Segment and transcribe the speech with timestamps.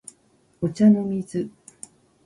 [0.63, 1.51] お茶の水